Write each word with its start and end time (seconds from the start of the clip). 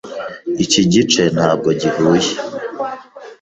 Iki 0.63 0.81
gice 0.93 1.21
ntabwo 1.35 1.69
gihuye. 1.81 2.31